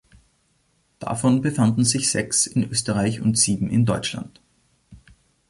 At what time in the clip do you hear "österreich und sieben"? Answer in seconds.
2.67-3.69